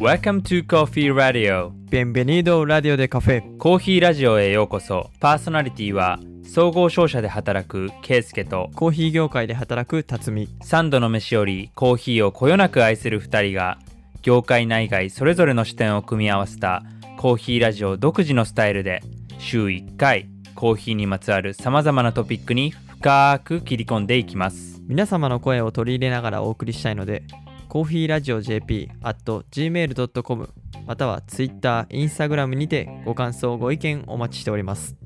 [0.00, 1.72] Welcome to Coffee Radio.
[1.90, 5.10] Bienvenido Radio de Café コーヒーラジオへようこそ。
[5.20, 10.48] パーソナリティは総合商社で働くケイスケとコーヒー業界で働く辰巳。
[10.62, 13.78] 3度の飯よりコーヒーをこよなく愛する2人が
[14.22, 16.82] 業界内外それぞれの視点を組み合わせた
[17.18, 19.02] コーヒーラジオ独自のスタイルで
[19.38, 27.24] 週1回コーヒーにまつわるさまざまなトピックに深く切り込んでいきます皆様の声を取り入れながらお送りしたいので
[27.68, 30.48] コーヒーラジオ JP at gmail.com
[30.86, 34.96] または Twitter、Instagram にてご感想、ご意見お待ちしております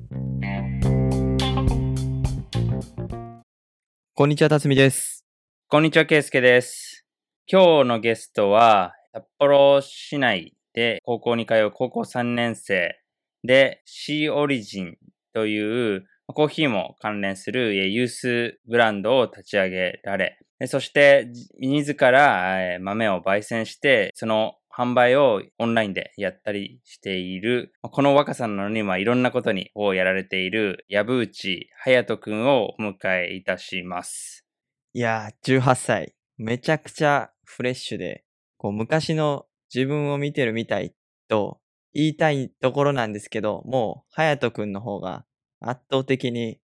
[4.13, 5.25] こんにちは、辰巳です。
[5.67, 7.07] こんにちは、ケイスケです。
[7.47, 12.99] 今日のゲストは、札幌市内で高校に通う高校3年生
[13.43, 14.97] で、シーオリジン
[15.33, 34.45] というコーヒーも関連するユースブランドを立ち上げられ、そして自ら豆を焙煎して、その販売をオンラインでやったりしている、この若さなのにまあいろんなことにをやられている、藪内隼人くんをお迎えいたします。
[34.93, 36.15] いやー、18歳。
[36.37, 38.23] めちゃくちゃフレッシュで、
[38.57, 40.93] こう昔の自分を見てるみたい
[41.27, 41.59] と
[41.93, 45.25] 言いたいところなんですけど、もう、隼人くんの方が
[45.61, 46.59] 圧倒的に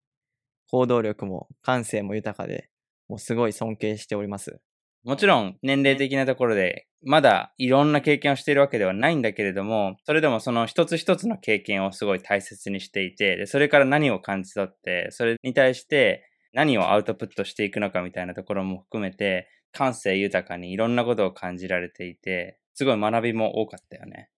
[0.69, 2.69] 行動力も感性も豊かで、
[3.07, 4.59] もうすごい尊敬しております。
[5.03, 24.29] もちろん年齢的なところで、まだいろんな経験をしているわけではないんだけれども、それでもその一つ一つの経験をすごい大切にしていて、でそれから何を感じ取って、それに対して何をアウトプットしていくのかみたいなところも含めて、感性豊かにいろんなことを感じられていて、すごい学びも多かったよね。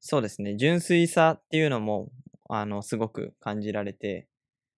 [0.00, 0.56] そうですね。
[0.56, 2.10] 純粋さっていうのも、
[2.48, 4.28] あの、すごく感じられて、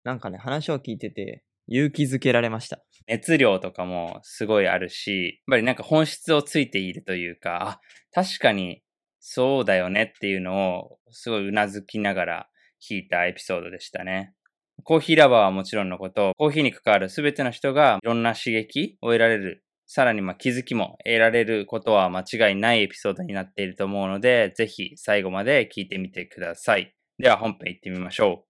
[0.04, 2.82] なんかね、話を聞いてて、勇気づけられました。
[3.06, 7.80] 熱量とかもすごいあるし、やっぱりなんか本質をついているというか、あ、
[8.12, 8.82] 確かに
[9.20, 12.48] そうだよねっていうのをすごいうなずきながら
[12.82, 14.34] 聞いたエピソードでしたね。
[14.82, 26.94] コーヒーラバーはもちろんのこと、コーヒーに関わる全ての人がいろんな刺激を得られる、さらにまあ気づきも得られることは間違いないエピソードになっていると思うので、ぜひ最後まで聞いてみてください。
[27.20, 28.48] では本編行ってみましょう。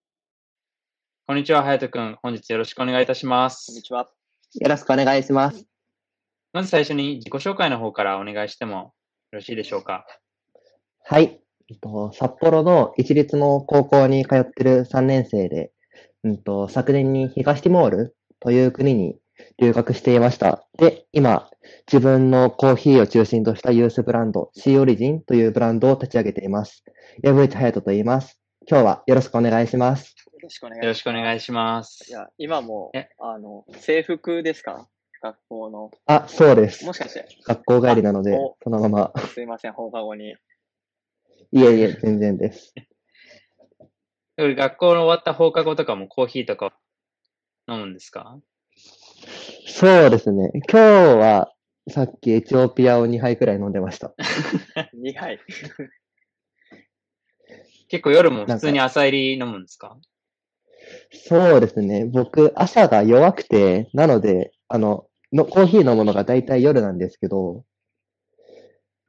[1.26, 2.16] こんにちは、隼人くん。
[2.22, 3.66] 本日よろしくお願いいたします。
[3.66, 4.06] こんにちは。
[4.60, 5.66] よろしくお願いします。
[6.52, 8.92] まず最初に自己紹介の方からお願いしてもよ
[9.32, 10.06] ろしいでしょうか？
[11.02, 11.40] はい。
[11.68, 15.72] えっと札幌の一律の高校に通ってる3年生で、
[16.22, 19.16] うんと、昨年に東ティモールという国に
[19.58, 20.64] 留学していました。
[20.78, 21.50] で、今、
[21.92, 26.84] 自分のコーヒーを中心としたユースブランド、シーオリジンというブランドを立ち上げています。
[27.24, 28.39] 藪内隼人と言います。
[28.70, 30.14] 今日はよろしくお願いします。
[30.32, 32.12] よろしくお願いよろしくお願いしますい。
[32.12, 34.88] や、今もえ、あの、制服ですか？
[35.22, 35.90] 学校の。
[36.06, 36.92] あ、そうですも。
[36.92, 39.12] しかして、学校帰りなのでそのまま。
[39.34, 40.30] すいません、放課後に。
[41.52, 42.72] いえいえ、全然です。
[44.38, 46.72] 学校の終わった放課後とかもコーヒーとか
[47.68, 48.38] 飲むんですか？
[49.66, 50.50] そうですね。
[50.70, 51.52] 今日は、
[51.90, 54.14] さっきエチオピアを2杯くらい飲んでました。
[54.96, 55.38] 2杯。
[57.90, 59.98] 結構夜も普通に朝入り飲むんですか？
[61.12, 62.06] そうですね。
[62.06, 67.64] 僕、朝が弱くて、なので、あの、のコーヒー飲むのが大体夜なんですけど、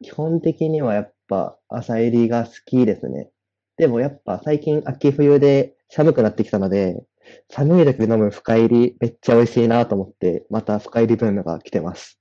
[0.03, 3.30] 基本的にはやっぱ朝入りが好きですね。
[3.78, 7.03] でもやっぱ最近秋冬で寒くなってきたので、
[7.50, 12.20] 寒い時に飲む深入りめっちゃ美味しいなと思って、また深入りブームが来てます。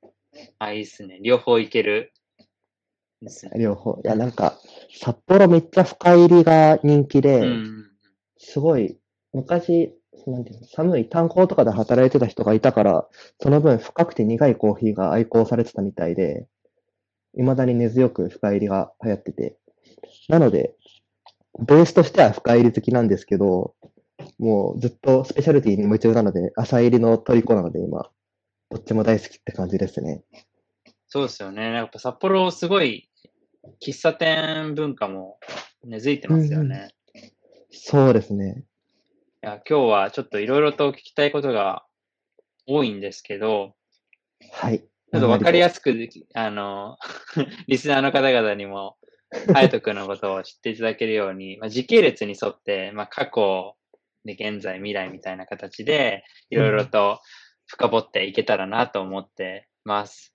[0.58, 1.20] あ、いいっすね。
[1.22, 2.12] 両方いける。
[3.22, 3.52] ですね。
[3.56, 4.00] 両方。
[4.04, 4.58] いや、なんか、
[4.92, 7.90] 札幌めっちゃ深入りが人気で、うん。
[8.38, 8.98] すごい、
[9.32, 9.94] 昔、
[10.26, 13.08] なんていうの、寒い炭鉱とかで働いてた人がいたから、
[13.40, 16.46] その分深くて苦いコーヒーが愛好されてたみたいで、
[17.34, 19.56] 未だに根強く深入りが流行ってて。
[20.28, 20.74] なので、
[21.58, 23.74] ベースとしては深入り好きなんですけど、
[24.38, 28.08] もうずっとスペシャルティに夢中なので、朝入りの虜なので今、
[28.70, 30.22] どっちも大好きって感じですね。
[31.08, 31.72] そうですよね。
[31.72, 33.09] やっぱ札幌すごい
[33.80, 35.38] 喫茶店文化も
[35.84, 36.90] 根付いてますよね。
[37.70, 38.64] そうですね。
[39.42, 41.84] いや今日はちょっといろいろと聞きたいことが
[42.66, 43.74] 多いんですけど、
[44.52, 44.80] はい。
[44.80, 45.92] ちょっとわかりやすすく、
[46.34, 46.96] あの、
[47.66, 48.96] リスナーの方々にも、
[49.48, 53.76] 隼人君のことを知っていただけるように、 まあ、時系列に沿って、まあ、過去
[54.24, 57.20] で現在、未来みたいな形で、いろいろと
[57.66, 60.34] 深掘っていけたらなと思ってます。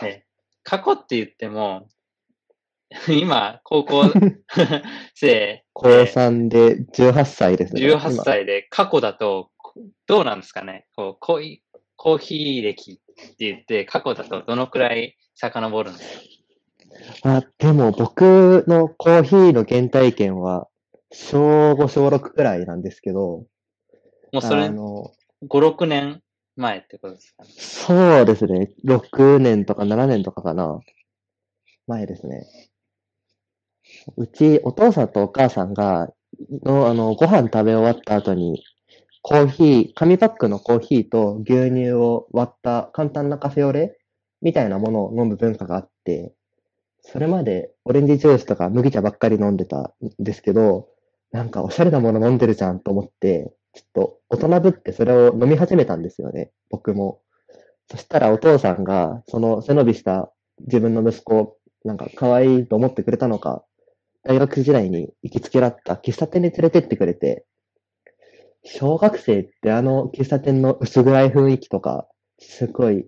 [0.00, 0.24] で
[0.62, 1.88] 過去って言っても、
[3.08, 4.04] 今、高校
[5.14, 7.82] 生高3で18歳ですね。
[7.82, 9.50] 18歳で過去だと、
[10.06, 16.18] どうなんですかねこうコーヒーコーヒー歴って言って、過去だとどのくらい遡るんです
[17.22, 17.36] か？
[17.38, 20.68] あ、でも僕のコーヒーの原体験は、
[21.10, 23.46] 小5、小6くらいなんですけど、
[24.32, 25.12] もうそれあの、
[25.48, 26.22] 5、6年
[26.56, 27.50] 前ってことですかね？
[27.56, 28.70] そうですね。
[28.84, 30.78] 6年とか7年とかかな。
[31.86, 32.46] 前ですね。
[34.16, 36.12] うち、お父さんとお母さんが、
[36.62, 38.62] の、あの、ご飯食べ終わった後に、
[39.22, 43.96] コーヒー、紙パックのコーヒーと牛乳を割った簡単なカフェオレ
[44.42, 46.34] みたいなものを飲む文化があって、
[47.00, 50.88] それまでオレンジジュースとか麦茶ばっかり飲んでたんですけど、
[51.32, 57.20] なんかおしゃれなもの飲んでるじゃんと思って、ちょっと大人ぶってそれを飲み始めたんですよね、僕も。
[57.90, 60.30] そしたらお父さんが、その背伸びした
[60.66, 63.64] 自分の息子、なんか可愛いと思ってくれたのか、
[64.24, 67.44] 大学時代に行きつけだった喫茶店に連れてってくれて、
[68.64, 73.06] 小学生ってあの喫茶店の薄暗い雰囲気とか、すごい、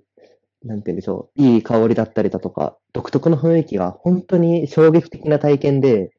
[0.62, 6.10] なんて言うんでしょう、いい香りだったりだとか、独特の雰囲気が本当に衝撃的な体験で、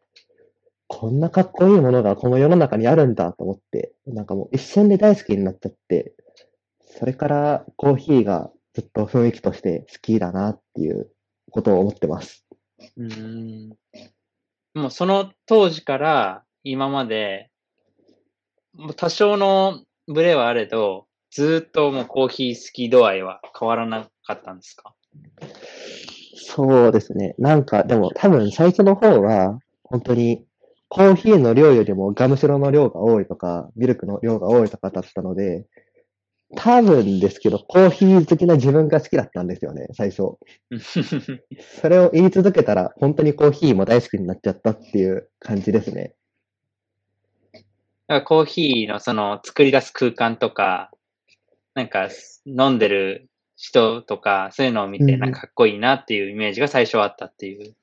[0.87, 6.13] こんなかっこいいものがこの世の中にあるんだと思って、なんかもう一瞬で大好きになっちゃって、
[6.81, 11.11] それからコーヒーがずっと雰囲気として好きだなっていう
[11.51, 12.45] ことを思ってます。
[12.95, 13.77] うん。
[14.77, 17.49] もうその当時から今まで、
[18.75, 24.93] もう多少のブレはあれど、ずっともうコーヒー好き度合いは変わらなかったんですか？
[26.35, 27.33] そうですね。
[27.39, 30.45] なんか、でも多分最初の方は、本当に
[30.89, 35.65] コーヒーの量よりもガムシロの量が多いとか、ミルクの量が多いとかだったので、
[36.55, 40.37] 多分ですけど、コーヒー好きな自分が好きだったんですよね、最初。
[41.81, 46.13] それを言い続けたら、本当にコーヒーも大好きになっちゃったっていう感じですね。
[48.23, 50.91] コーヒーのその作り出す空間とか、
[51.73, 52.07] なんか
[52.45, 53.27] 飲んでる
[53.57, 57.75] 人とか、そういうのを見て、うんうんなんかかっこいいなっていうイメージが最初はあったっていう。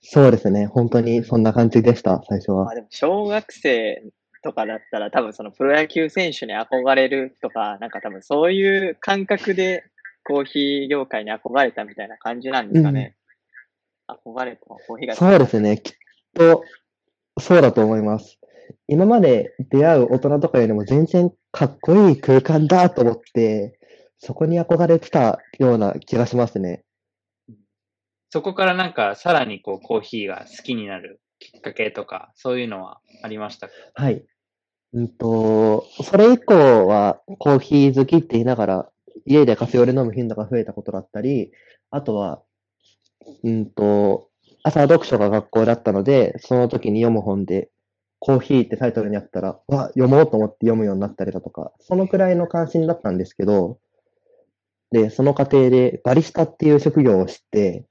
[0.00, 0.66] そうですね。
[0.66, 2.74] 本当にそんな感じでした、最初はまあ。
[2.74, 4.04] でも小学生
[4.44, 9.82] とかだったら多分そのプロ野球選手に憧れるとか、なんか多分そういう感覚で
[10.22, 13.16] コーヒー業界に憧れたみたいな感じなんですかね。
[14.06, 15.78] 憧れたコーヒーがそうですね。
[15.78, 15.92] きっ
[16.34, 16.62] と、
[17.40, 18.38] そうだと思います。
[18.86, 23.78] 今まで出会う大人とかよりも全然かっこいい空間だと思って、
[24.18, 26.84] そこに憧れてたような気がしますね。
[28.30, 33.74] そこからなんかさらにこうコーヒーが好きになるきっかけとか、そういうのはありましたか？
[33.94, 34.24] はい。
[34.94, 38.90] うんと、それ以降はコーヒー好きって言いながら、
[39.26, 41.50] 家でカフェオレ飲む頻度が増えたことだったり、
[41.90, 42.42] あとは、
[43.42, 44.28] うんと、
[44.62, 47.70] 朝読書が学校だったので、その時に読む本で、
[48.20, 53.78] コーヒーってタイトルにあったら、わ、読もうと思って読むようになったりだとか、そのくらいの関心だったんですけど、
[54.92, 57.84] で、その過程でバリスタっていう職業を知って、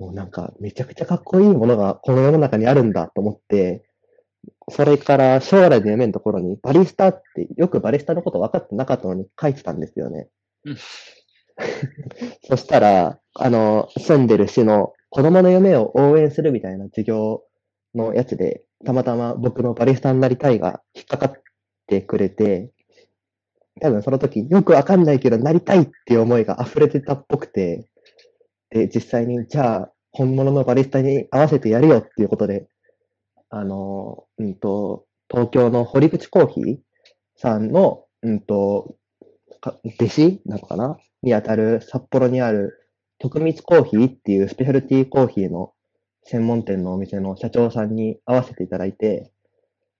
[0.00, 3.87] もうなんかめちゃくちゃかっこいいものがこの世の中にあるんだと思って、
[4.70, 10.28] それから将来の夢のところにバリスタってよくバリスタのこと分かってなかったのに書いてたんですよね
[10.64, 10.76] うん。
[12.48, 17.42] そしたら、あの、住んでる市の子供の夢を応援するみたいな授業
[17.94, 21.32] のやつで、たまたま僕のバリスタになりたいが引っかかっ
[21.86, 22.70] てくれて、
[23.80, 27.88] 多分その時よくわかんないけどなりたいっていう思いが溢れてたっぽくて、
[28.70, 32.68] で、実際にじゃあ本物のバリスタに合わせてやるよっていうことで、
[33.50, 36.78] あの、うんと、東京の堀口コーヒー
[37.36, 38.96] さんの、うんと、
[39.60, 40.98] か弟子なのかな？
[41.22, 42.72] にあたる札幌にある
[43.18, 45.72] 徳光コーヒーっていうスペシャルティーコーヒーの
[46.22, 49.32] 専門店のお店の社長さんに会わせていただいて、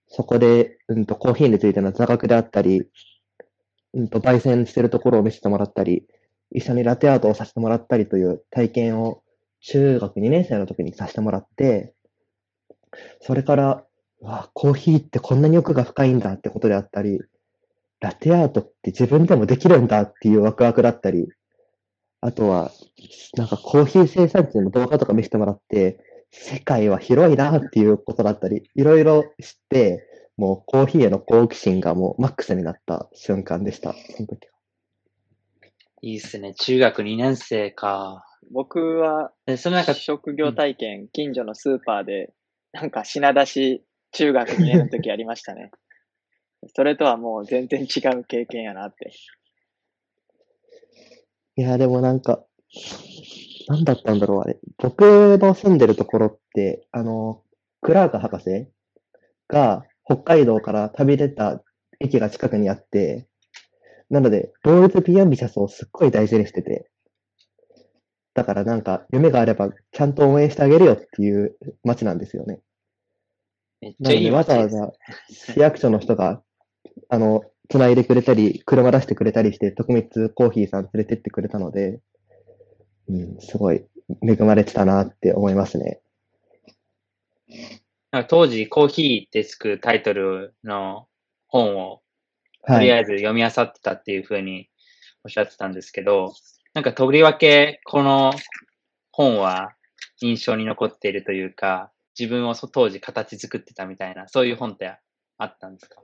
[0.09, 2.85] そこで、うんと、コーヒーについての座学であったり、
[3.95, 6.07] うんと、焙煎してるところを見せてもらったり、
[6.51, 9.23] 一緒にラテアートをさせてもらったりという体験を
[9.61, 11.95] 中学2年生の時にさせてもらって、
[13.21, 13.85] それから、
[14.21, 17.21] うわ、コーヒーってこんなに奥が深いんだってことであったり、
[18.01, 21.29] ラテアートって自分でもできるんだっていうワクワクだったり、
[22.21, 22.73] あとは、
[23.37, 25.99] なんかコーヒー生産地の動画とか見せてもらって、
[26.31, 30.05] 世界は広いなっていうことだったり、いろいろ知って、
[30.37, 34.55] もうコーヒーへの好奇心がもうマックスになった瞬間でした、その時は。
[36.03, 36.55] いいっすね。
[36.55, 38.25] 中学2年生か。
[38.53, 42.33] 僕はで、そのなんか、職業体験、近所のスーパーで、
[42.73, 45.71] なんか品出し、中学2年の時ありましたね。
[46.75, 49.13] それとはもう全然違う経験やなって。
[51.57, 52.45] いや、でもなんか、
[53.69, 54.59] なんだったんだろう、あれ。
[54.79, 55.03] 僕
[55.39, 57.43] の住んでるところって、あの、
[57.81, 58.69] クラーク博士
[59.49, 61.63] が北海道から旅出た
[62.01, 63.29] 駅が近くにあって、
[64.11, 66.91] なので、 Boys, be ambitious をすっごい大事にしてて、
[68.39, 72.61] だからなんか、夢があれば、ちゃんと応援してあげるよっていう街なんですよね。
[73.81, 74.93] めっちゃいいなので、わざわざ
[75.29, 76.41] 市役所の人が、
[77.09, 81.99] あの、繋いでくれたり、車出してくれたりして、徳光コーヒーさん連れてってくれたので、
[83.09, 83.85] うん、すごい
[84.23, 86.01] 恵まれてたなって思いますね。
[88.29, 91.09] 当時、コーヒーってつくタイトルの
[91.49, 92.03] 本を、
[92.69, 92.85] とはい。
[92.85, 94.71] りあえず読み漁ってたっていうふうに
[95.25, 96.33] おっしゃってたんですけど、
[96.79, 98.33] なんかとりわけこの
[99.11, 99.73] 本は
[100.21, 104.97] 印象に残っているというか、自分を当時形作ってたみたいな、そういう本って
[105.39, 106.01] あったんですか？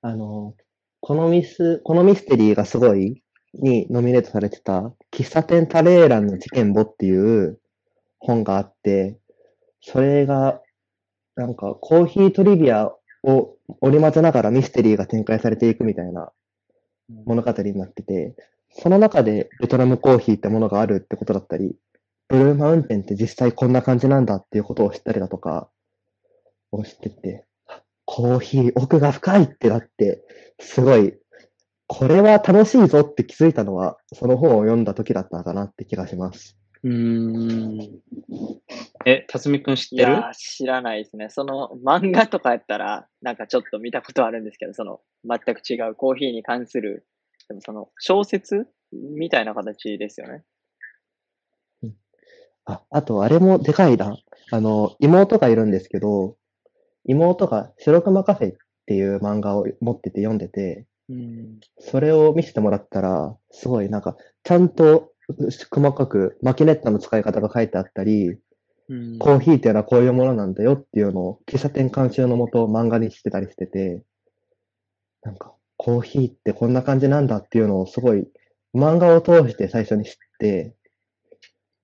[0.00, 0.54] あの、
[1.00, 3.22] このミス、このミステリーがすごい
[3.52, 7.60] にノミネートされてた、喫茶店タレーランの事件簿っていう
[8.18, 9.18] 本があって、
[9.82, 10.62] それが、
[11.36, 12.86] なんかコーヒートリビア
[13.24, 16.32] を織り交ぜながらミステリーが展開されていくみたいな
[17.26, 18.34] 物語になってて、
[18.74, 21.76] その中でベトナムコーヒーってものがあるってことだったり、
[22.28, 25.68] ブルーマウンテンって実際こんな感じなんだっていうことを知ったりだとか、
[26.70, 27.44] を知ってて、
[28.06, 30.24] コーヒー奥が深いってなって、
[30.58, 31.14] すごい、
[31.86, 36.56] これは楽しいぞって気づいたのは、その本を読んだ時だったかなって気がします。
[36.82, 38.00] うーん。
[39.04, 40.02] え、辰巳くん知ってる？
[40.02, 41.28] いやー、知らないですね。
[41.28, 47.06] その漫画とかやったら、なんかちょっと見たことあるんですけど、その全く違うコーヒーに関する、
[47.52, 50.42] でもその小説みたいな形ですよね。
[52.64, 54.16] あ、あと、あれもでかいな。
[54.50, 56.36] あの、妹がいるんですけど、
[57.04, 58.56] 妹が白熊カフェっ
[58.86, 61.60] ていう漫画を持ってて読んでて、うん。
[61.78, 65.12] それを見せてもらったら、すごいなんか、ちゃんと
[65.70, 74.02] 細かくマキネットの使い方が書いてあったり、うんコーヒーっていうのはこういうものなんだよっていうのを喫茶店監修のもと漫画にしてたりしてて、
[75.22, 78.28] なんか、コーヒーってこんな感じなんだっていうのをすごい
[78.74, 80.74] 漫画を通して最初に知って、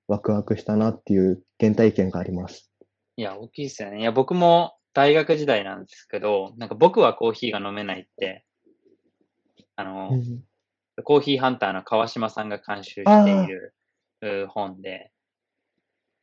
[0.06, 2.70] ワクワクしたなっていう原体験があります。
[3.16, 4.00] いや、大きいですよね。
[4.00, 8.44] いや、僕も大学時代なんですけど、なんか僕はコーヒーが飲めないって、
[9.76, 10.42] あの、うん
[11.04, 13.74] コーヒーハンターの川島さんが監修している
[14.20, 15.12] う本で、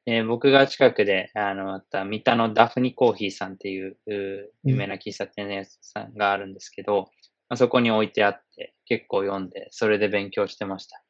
[0.06, 7.06] えー僕が近くで、あの、あった三田のダフニコーヒーさんっていうう有名な喫茶店屋さんがあるんですけど、ま
[7.50, 11.02] あそこに置いてあって、結構読んで、それで勉強してました。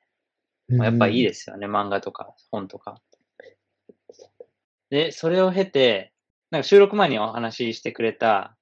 [0.77, 2.99] まあやっぱいいですよね、漫画とか本とか。
[4.89, 6.11] で、それを経て、
[6.51, 8.55] なんか収録前にお話ししてくれた、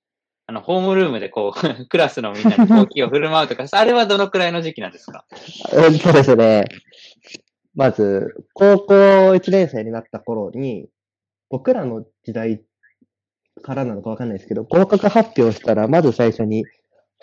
[0.45, 5.25] あの、ホームルームでこう、 クラスのみんなにコーヒーを振る舞うとか、 あれはどのくらいの時期なんですか？
[5.73, 6.65] うんそうですね。
[7.75, 10.89] まず、高校1年生になった頃に、
[11.49, 12.61] 僕らの時代
[13.61, 16.65] からなのかわかんないですけど、合格発表したら、まず最初に、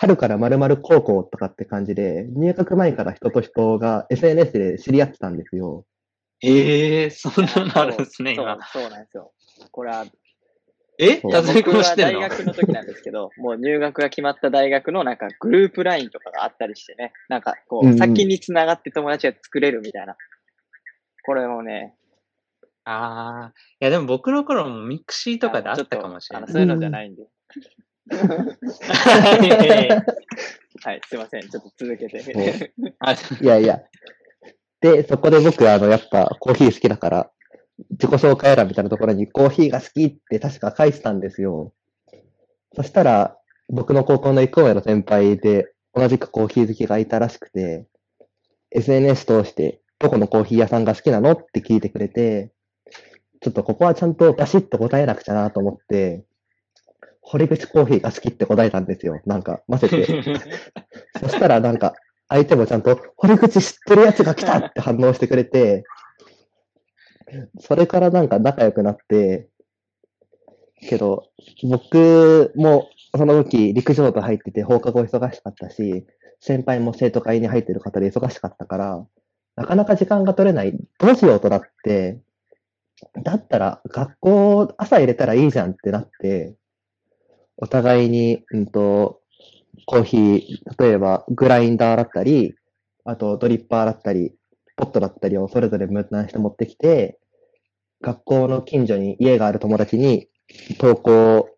[0.01, 5.85] 春から〇〇高校とかって感じで、入学前から人と人が SNS で知り合ってたんですよ。
[6.43, 8.59] ええー、そんなのあるんですね、そう今。
[8.65, 9.33] そうそうなんですよ。
[9.71, 10.07] これは、
[10.99, 11.21] え？
[11.21, 12.21] 辰巳僕は大君も知ってんの？
[12.21, 20.17] 学の時なんですけど、もう入学が決まった大学のなんかグループラインとかがあったりしてね、なんかこう、先に繋がって友達が作れるみたいな。
[21.27, 21.95] これもね、
[22.85, 23.53] ああ。
[23.81, 26.53] いや、でも僕の頃もミクシーとかであったかもしれないあの。
[26.55, 27.27] そういうのじゃないんで。
[30.83, 31.49] はい、すいません。
[31.49, 32.73] ちょっと続けて。
[32.99, 33.83] あいやいや。
[34.81, 37.31] で、そこで僕、あの、やっぱコーヒー好きだから、
[37.91, 41.73] 自己紹介欄みたいなところにコーヒーが好きって確か書いてたんですよ。
[42.75, 43.37] そしたら、
[43.69, 47.87] 僕の高校の1個上の先輩で、同じくコーヒー好きがいたらしくて、
[48.71, 52.53] SNS 通して、どこのコーヒー屋さんが好きなのって聞いてくれて、
[53.41, 56.25] ちょっとここはちゃんとバシッと答えなくちゃなと思って、
[57.31, 59.21] 堀口コーヒーが好きって答えたんですよ。
[59.25, 60.07] なんか、混ぜて。
[61.23, 61.95] そしたらなんか、
[62.29, 65.85] 相手もちゃんと、堀口知ってるやつが来たって反応してくれて、
[67.61, 69.49] それからなんか仲良くなって、
[70.81, 71.29] けど、
[71.63, 76.05] 僕もその時陸上部入ってて放課後忙しかったし、
[76.41, 79.07] 先輩も生徒会に入ってる方で忙しかったから、
[79.55, 80.77] なかなか時間が取れない。
[80.99, 82.19] どうしようとなって、
[83.23, 86.57] だったら学校朝入れたらいいじゃんってなって、
[87.61, 89.21] お互いに、うんと、
[89.87, 92.55] コーヒー、例えばグラインダーだったり、
[93.05, 94.33] あとドリッパーだったり、
[94.77, 97.19] ポットだったりをそれぞれ分担して持ってきて、
[98.01, 100.29] 学校の近所に家がある友達に
[100.79, 101.51] 投稿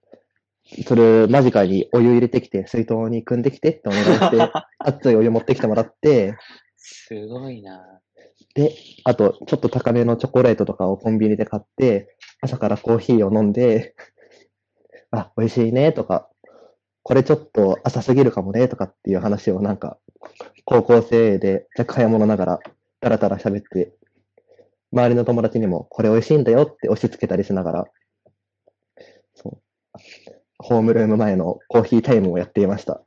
[0.85, 6.35] する間近にお湯入れてきて、水筒に汲んできてってお願いして、 熱いお湯持ってきてもらって、
[6.76, 8.00] すごいな。
[8.54, 13.94] で、あと、ちょっと高めのチョコレートとかをコンビニで買って、朝からコーヒーを飲んで、
[15.12, 16.28] あ、美味しいねとか、
[17.02, 19.99] これちょっと浅すぎるかもねとかっていう話をなんか、
[20.64, 22.61] 高校生で若早者ながら、
[23.00, 23.92] だらだら喋って、
[24.92, 27.85] 周りの友達にもこれ美味しいんだよって押し付けたりしながら、
[29.35, 29.62] そう、
[30.59, 33.02] ホームルーム前のコーヒータイムをやっていました。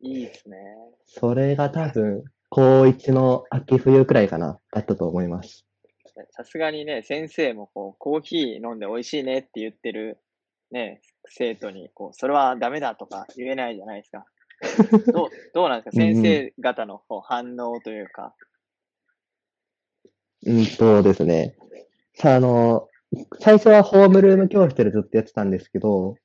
[0.00, 0.56] いいですね。
[1.06, 5.64] それが多分、高1の秋冬くらいかな、だったと思います。
[6.30, 10.18] さすがにね、先生もこう、コーヒー飲んで美味しいねって言ってる、
[10.70, 14.26] ね、生徒に、こう、それはダメだとか言えないじゃないですか。
[15.12, 16.02] どう、どうなんですか？
[16.02, 18.34] 先生方のこう反応というか。
[20.46, 21.56] うんとですね。
[22.14, 22.88] さあ、あの、
[23.40, 26.16] 最初はホームルーム教室でずっとやってたんですけど、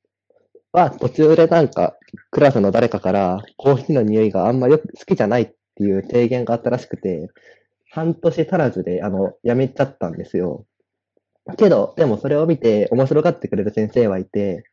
[0.72, 1.98] は途中でなんか、
[2.32, 7.30] クラスの誰かから、コーヒーの匂いがあんまよく好きじゃないっていう提言があったらしくて、
[7.92, 10.66] 半年足らずで、あの、やめちゃったんですよ。
[11.58, 14.64] けど、でもそれを見て面白がってくれる先生はいて、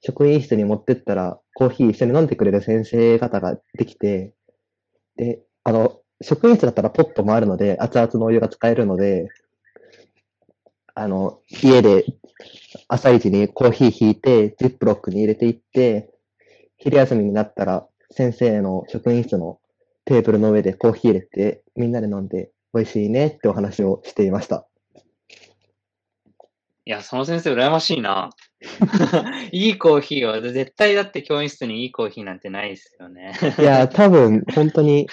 [0.00, 4.34] 職員室に持ってったら、コーヒー一緒に飲んでくれる先生方ができて、
[5.16, 9.28] で、あの、職員室だったらポットもあるので、熱々のお湯が使えるので、
[10.94, 12.04] あの、家で
[12.88, 16.10] 朝一にコーヒー引いて、ジップロックに入れていって、
[16.76, 19.58] 昼休みになったら先生の職員室の
[20.04, 24.68] テーブルの上でコーヒー入れて、みんなで飲んで美味しいねってお話をしていました。
[26.86, 28.30] いや、その先生羨ましいな。
[29.52, 33.32] いいコーヒーは、絶対だって教員室にいいコーヒーなんてないですよね。
[33.58, 35.06] いや、多分、本当に、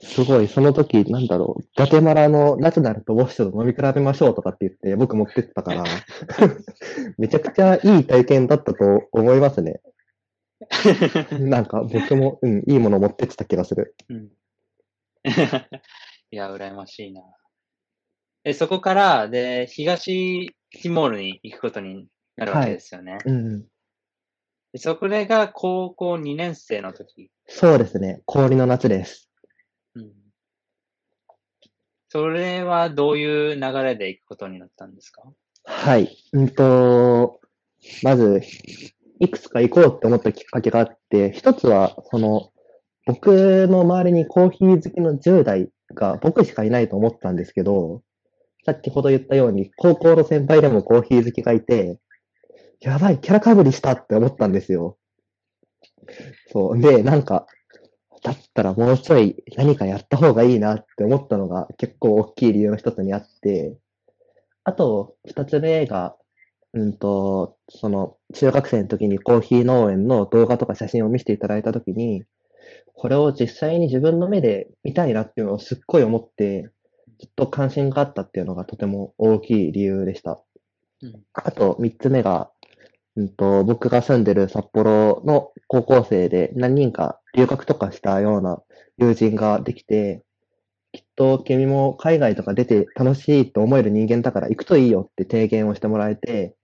[0.00, 5.84] すごい、その時、なんだろう、ガテマラのナチュラルとウォッシュと飲み比べましょうとかって言って、僕持ってったから、
[7.16, 9.80] めちゃくちゃいい体験だったと思いますね。
[11.38, 13.94] なんか、僕も、うん、いいもの持ってってた気がする。
[14.08, 14.28] うん
[16.32, 17.22] いや、羨ましいな。
[18.42, 23.18] え、そこから、で、東ティモールに行くことになるわけですよね。
[23.24, 23.60] うん、
[24.72, 27.30] でそこれが高校2年生の時。
[27.46, 29.30] そうですね、氷の夏です。
[29.94, 30.12] うん。
[32.08, 35.22] それはどういう流れで行くことになったんですか？
[35.64, 36.16] はい。
[36.32, 37.40] うんと、
[38.02, 38.42] まず、
[39.20, 42.52] いくつか行こうって思ったきっかけがあって、一つは、その、
[43.06, 48.02] 僕の周りにコーヒー好きの10代が僕しかいないと思ったんですけど、
[48.64, 51.98] さっきほど言ったように、高校の先輩でもコーヒー好きがいて、
[52.80, 54.98] やばい、キャラかぶりしたって思ったんですよ。
[56.52, 56.80] そう。
[56.80, 57.46] で、なんか、
[58.22, 63.76] だったらもうちょい何かやった方がいいなって思ったのが結構大きい理由の一つにあって、
[64.64, 66.14] あと、二つ目が、
[66.72, 72.22] うんと、その、中学生の時にコーヒー農園の動画とか写真を見せていただいた時に、
[72.94, 76.70] これを実際に自分の目で見たいなっていうのをすっごい思って、
[77.22, 80.42] ずっと関心があったっていうのがとても大きい理由でした。
[81.02, 81.22] うん。
[81.34, 82.50] あと、三つ目が、
[83.14, 88.60] うんと、僕が住んでる札幌の高校生で何人か留学とかしたような
[88.98, 90.24] 友人ができて、
[90.90, 96.56] きっと君も海外とか出て楽しいと思える人間だから行くといいよって提言をしてもらえて、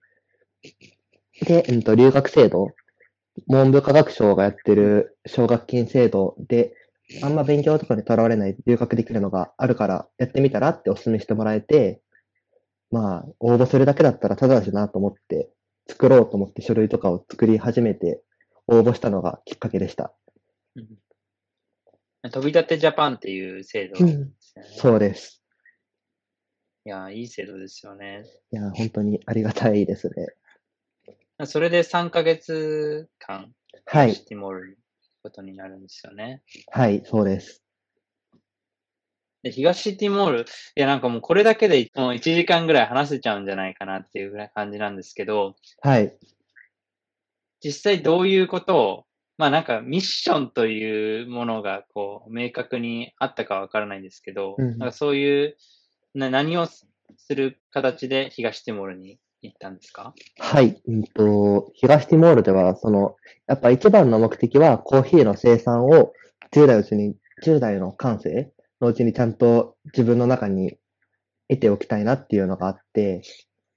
[1.46, 2.72] で、うんと、留学制度、
[3.46, 6.72] 文部科学省がやってる奨学金制度で、
[7.22, 12.02] あんま勉強とかにとらわれない留学できるのがあるからやってみたらってお勧めしてもらえて、
[12.90, 15.50] まあ、応募するだけだったらただだしなと思って、
[15.88, 18.22] 作ろうと思って書類とかを作り始めて、
[18.66, 20.12] 応募したのがきっかけでした。
[20.76, 20.86] うん
[22.30, 24.28] 飛び立てジャパンっていう制度ね。
[24.76, 25.40] そうです。
[26.84, 28.24] いや、いい制度ですよね。
[28.50, 31.46] いや、本当にありがたいですね。
[31.46, 33.54] それで3ヶ月間、
[33.86, 34.76] はい東ティモールに
[35.28, 36.42] ことになるんですよね。
[36.72, 37.62] はい、そうです。
[39.42, 46.18] で、東ティモール、いや、なんかもうこれだけでもう1時間ぐらい話せちゃうんじゃないかなっていうぐらい感じなんですけど、はい。
[47.62, 49.04] 実際どういうことを、
[49.36, 55.56] まあなんかミッションというものがこう明確にあったかわからないんですけど、うんうんなんかそういう
[56.14, 56.86] な何をす
[57.30, 60.14] る形で東ティモールに行ったんですか？
[60.38, 60.80] はい。
[60.86, 66.12] うんと、東ティモールでは、その、やっぱ一番の目的はコーヒーの生産を
[66.52, 70.76] 10代のうちに、10代の感性のうちにちゃんと自分の中に
[71.48, 73.22] 得ておきたいなっていうのがあって、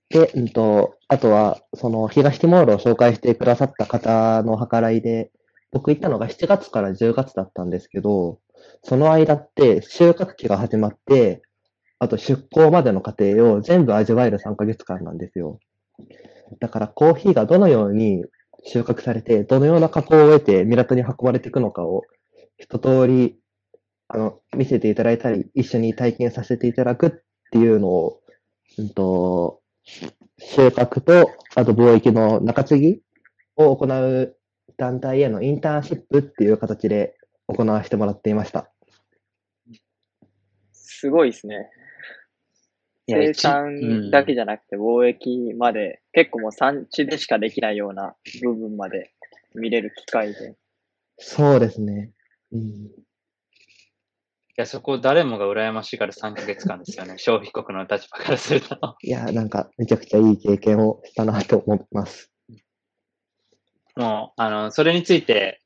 [0.09, 5.31] で、うんと、あとは、その東ティモールを紹介してくださった方の計らいで、
[5.71, 8.39] 僕行ったのが7月から10月だったんですけど、
[8.83, 11.41] その間って収穫期が始まって、
[12.01, 15.59] あと出港までの過程を全部味わえる3ヶ月間なんですよ。
[16.59, 18.25] だからコーヒーがどのように
[18.65, 22.01] 収穫されて、どのような加工を得て港に運ばれていくのかを
[22.57, 23.37] 一通り、
[24.07, 27.11] あの、見せていただいたり、一緒に体験させていただくっ
[27.51, 28.19] ていうのを、
[28.79, 33.01] うんと、収穫と、あと貿易の中継ぎ
[33.57, 34.35] を行う
[34.75, 37.13] 団体へのインターンシップっていう形で
[37.45, 38.71] 行わせてもらっていました。
[40.71, 41.69] すごいですね。
[43.11, 49.11] 生産だけじゃなくて貿易まで、結構もう産地でしかできないような部分まで
[49.55, 50.55] 見れる機会で。
[51.17, 52.11] そうですね。
[52.51, 52.61] うん。
[52.61, 57.15] いや、そこ誰もが羨ましいから3ヶ月間ですよね。
[57.19, 58.97] 消費国の立場からすると。
[59.01, 62.31] いや、なんか、めちゃくちゃいい経験をしたなと思います。
[63.95, 65.61] もう、あの、それについて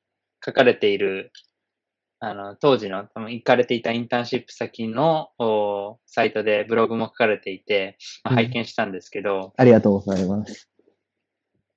[0.46, 1.32] 書かれている、
[2.28, 10.68] あの、当時の、多分行かれていたインターンシップ先のおサイトでブログも書かれていて、まあうん拝見したんですけど、ありがとうございます。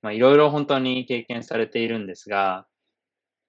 [0.01, 2.65] まあ、いろいろ本当に経験されているんですが、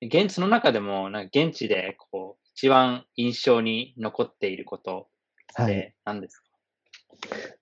[0.03, 5.09] 現地の中でも、なんか現地で、こう、一番印象に残っていること
[5.59, 5.73] っはい。
[5.73, 6.45] て何ですか、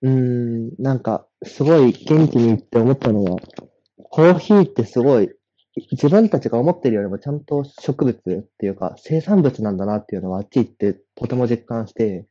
[0.01, 3.37] うーん、なんか、すごい現地に行って思ったのは、
[4.09, 5.29] コーヒーってすごい、
[5.91, 12.25] 自分たちが思ってるよりもちゃんと植物っていうか、生産物なんだなっていうのはあっち行ってとても実感して、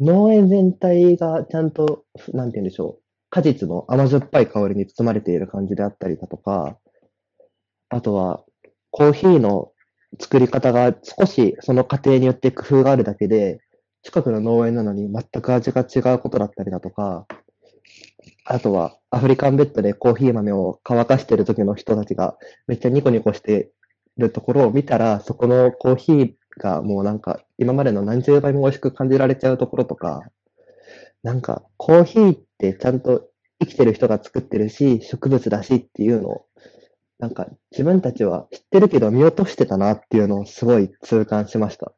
[0.00, 6.78] 農園全体がちゃんと、なんて言うんでしょう、果実の甘酸っぱい香りに包まれている感じであったりだとか、
[7.88, 8.44] あとは、
[8.90, 9.72] コーヒーの
[10.20, 13.60] 作り方が少しその過程によって工夫があるだけで、
[14.02, 17.26] 近くの農園なのに全く味が違うことだったりだとか、
[18.44, 22.36] あとはアフリカンベッドでコーヒー豆を乾かしてる時の人たちが
[22.66, 23.70] めっちゃニコニコして
[24.16, 30.22] るところを見たら、そこのコーヒーがもうなんか今までの何十倍も美味しく感じられちゃうところとか、
[31.22, 33.28] なんかコーヒーってちゃんと
[33.60, 36.46] 生きてる人が作ってるし、植物だしっていうのを、
[37.18, 41.92] なんか自分たちは知ってるけど見落としてたなっていうのをすごい痛感しました。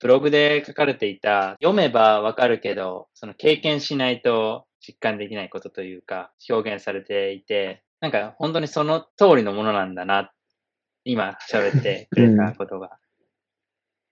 [0.00, 10.32] ブログで書かれていた、読めばわかるけど、その経験しないと実感できないことというか、表現されていて、なんか本当にその通りのものなんだな、
[11.04, 12.98] 今喋ってくれたことが。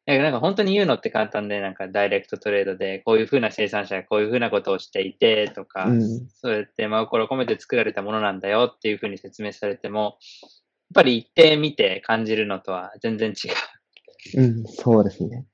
[0.05, 10.11] だからなんか本当に言うのって簡単で、なんかダイレクトトレードで、こういうふうな生産者がこういうふうなことをしていてとか、うんそれって真心込めて作られたものなんだよっていうふうに説明されても、やっ
[10.95, 14.43] ぱり一定見て感じるのとは全然違う。
[14.43, 15.47] うん、そうですね。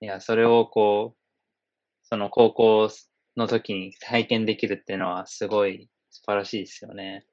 [0.00, 1.18] いや、それをこう、
[2.02, 2.90] その高校
[3.36, 7.24] の時に体験できるっていうのはすごい素晴らしいですよね。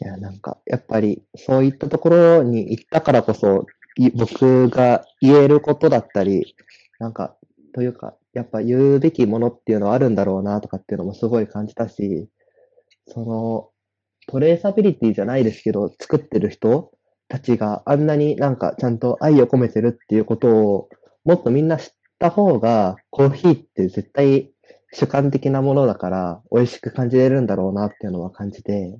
[0.00, 3.66] いや、なんか、やっぱり、そういったところに行ったからこそ、
[4.14, 6.54] 僕が言えることだったり、
[6.98, 7.36] なんか、
[7.74, 12.28] というか、やっぱ言うべきものっていうのはあるんだろうなとかっていうのもすごい感じたし、
[13.08, 13.70] その、
[14.28, 16.92] トレーサビリティじゃないですけど、作ってる人
[17.28, 20.88] たちがあんなになんかちゃんと愛を込めてるっていうことを、
[21.24, 24.50] もっとみんな知った方が、コーヒーって絶対
[24.92, 28.98] 主観的なものだから、美味しく感じれるんだろうなっていうのは感じて、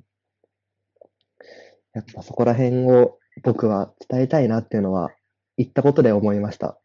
[1.93, 5.11] やっぱそこら辺を僕は伝えたいなっていうのは、
[5.57, 6.79] 言ったことで思いました。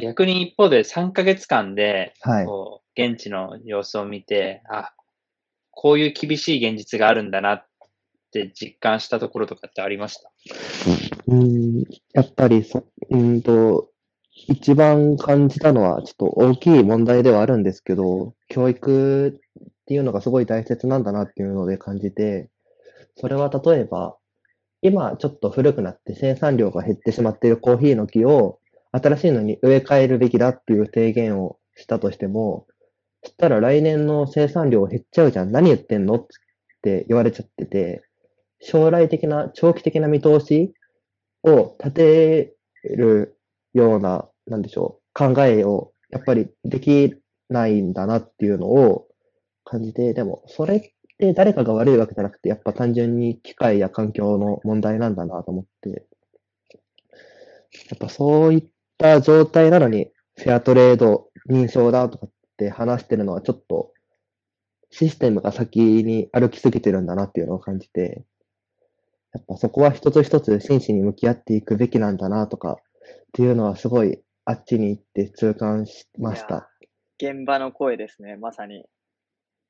[0.00, 2.44] 逆に一方で3ヶ月間で、はい。
[2.44, 4.92] こう、現地の様子を見て、あ、
[5.70, 7.66] こういう厳しい現実があるんだなっ
[8.32, 10.30] て実感したところとかってありました？
[11.28, 13.90] うん、やっぱりそ、うんと、
[14.48, 22.48] 一番感じたのは、ちょっと大きい問題ではあるんですけど、教育っていうのがすごい大切なんだなっていうので感じて、
[23.16, 24.16] それは例えば、
[24.82, 28.60] 今ちょっと古くなって生産量が減ってしまっているコーヒーの木を、
[28.92, 32.66] 新しいのに植え替えるべきだっていう提言をしたとしても、
[33.22, 35.52] そしたら来年の生産量減っちゃうじゃん。
[35.52, 36.26] 何言ってんのっ
[36.82, 38.02] て言われちゃってて、
[38.60, 40.72] 将来的な、長期的な見通し
[41.54, 43.36] を立てる
[43.74, 47.16] ような、なんでしょう、考えをやっぱりでき
[47.48, 49.08] ないんだなっていうのを
[49.64, 50.80] 感じて、でもそれっ
[51.18, 56.06] て誰かが悪いわけじゃなくて、やっぱ単純に機械や環境の問題なんだなと思って、
[57.90, 58.64] やっぱそういっ
[58.96, 63.92] た状態なのに、フェアトレード認証だとかって話してるのはちょっと、
[64.90, 68.24] システムが先に歩きすぎてるんだなっていうのを感じて、
[69.34, 72.76] やっぱそこは一つ一つ真摯に向き合っていくべきなんだなとかっ
[73.32, 76.70] ていうのはすごいあっちに行って痛感しました。
[77.20, 78.36] 現場の声ですね。
[78.36, 78.84] まさに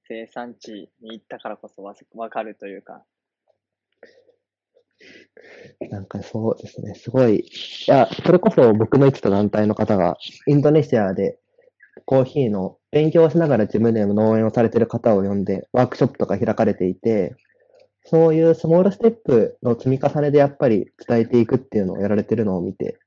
[0.07, 3.05] 生産地に行ったからこそわわかるというか。
[5.91, 7.41] なんかそうですね、すごい。
[7.41, 7.45] い
[7.87, 10.17] や、それこそ僕の行ってた団体の方が、
[10.47, 11.39] インドネシアで
[12.05, 17.37] コーヒーの勉強をしながら自分で農園をされてる方を呼んで、ワークショップとか開かれていて、
[18.05, 22.99] そういうスモールステップの積み重ねでやっぱり伝えていくっていうのをやられてるのを見て、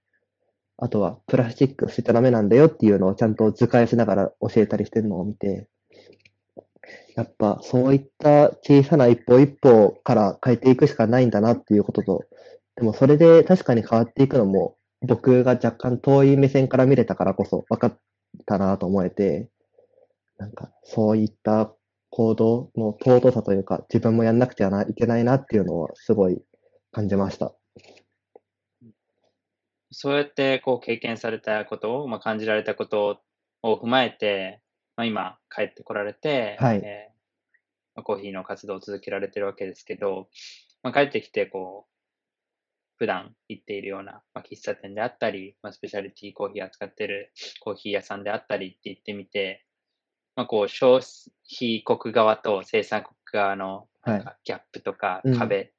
[0.77, 5.67] あとはプラスチック捨てちゃダメなんだよっていうのをちゃんと図解しながら教えたりしてるのを見て、
[7.15, 12.25] やっぱそういった小さな一歩一歩から変えていくしかないんだなっていうことと、
[12.75, 17.99] でもそれで確かに変わっていくのも僕が若干遠い目線から見れたからこそ分かっ
[18.45, 19.49] たなと思えて、
[20.37, 21.71] なんかそういった
[22.11, 26.39] 行動の尊さというか自分もやんなくてはいけないなっていうのはすごい
[26.91, 27.55] 感じました。
[29.89, 33.21] そうやってこう経験されたことを、まあ、感じられたこと
[33.63, 34.61] を踏まえて、
[34.95, 37.11] まあ、今帰ってこられて、はいえー
[37.95, 40.29] まあコーヒーの活動を続けられてるわけですけど、
[40.83, 41.91] まあ、帰ってきてこう、
[42.97, 49.65] 普段行っているような、まあ、喫茶店であったり、まあ、スペシャリティコーヒー扱ってるコーヒー屋さんであったりって言ってみて、
[50.35, 54.25] まあ、こう消費国側と生産国側のはい。
[54.45, 55.37] ギャップとかうん。
[55.37, 55.71] 壁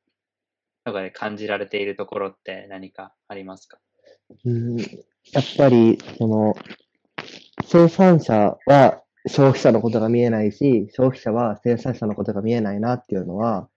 [0.84, 3.78] とかで感じられているところって何かありますか、
[4.44, 6.56] うん、やっぱり、その、
[7.64, 13.68] 生産者は消費者のことが見えないし、消費者は生産者のことが見えないなっていうのは、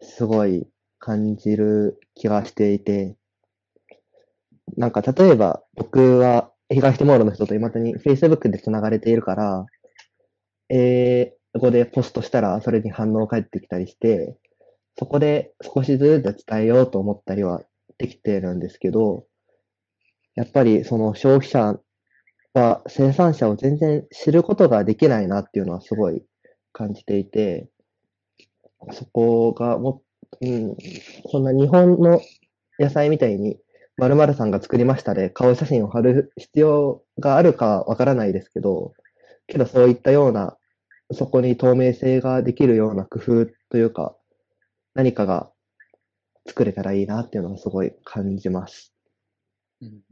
[0.00, 0.66] すごい
[0.98, 3.16] 感じる気がしていて、
[4.76, 9.66] なんか例えば僕は東ティモールの人と未だに Facebook で繋がれているから、
[10.68, 14.36] 英語でポストしたらそれに反応返ってきたりして、
[14.98, 17.62] そこで少しずつ伝えようと思ったりは
[17.98, 19.26] できてるんですけど、
[20.34, 21.78] やっぱりその消費者
[22.54, 26.22] は生産者を全然知ることができないなっていうのはすごい
[26.72, 27.68] 感じていて、
[28.92, 30.02] そこがも、
[30.40, 30.76] うん、
[31.30, 32.20] そんな日本の
[32.78, 33.58] 野菜みたいに
[33.96, 38.92] 〇〇さんが作りましたで顔写真を貼る必要があるかわからないですけど、
[39.48, 40.56] けどそういったような、
[41.10, 44.16] そこに透明性ができるような工夫というか、
[44.94, 45.50] 何かが
[46.46, 48.94] 作れたらいいなっていうのはすごい感じます。
[49.82, 50.08] うん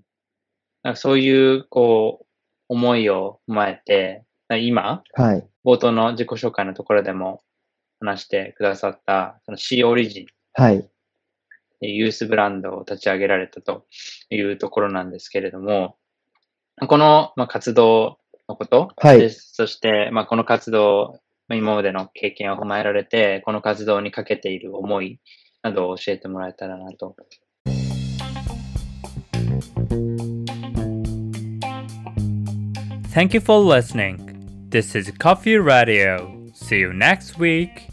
[0.87, 2.27] なんかそういう、こう、
[2.69, 4.25] 思いを踏まえて、
[4.61, 5.45] 今、はい。
[5.65, 7.43] 冒頭の自己紹介のところでも
[7.99, 10.89] 話してくださった、その C オリジンはい。
[11.81, 13.85] ユースブランドを立ち上げられたと
[14.31, 15.97] いうところなんですけれども、
[16.87, 25.21] この、まあ、活動のこと、はいでそして、まあ、この活動、まあ今までの経験を踏まえられて、この活動にかけている思い
[25.63, 27.17] などを教えてもらえたらなと。
[33.13, 34.69] Thank you for listening.
[34.69, 36.51] This is Coffee Radio.
[36.53, 37.89] See you next week.